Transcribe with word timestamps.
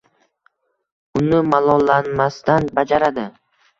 uni 1.21 1.41
malollanmasdan 1.49 2.69
bajaradi. 2.81 3.29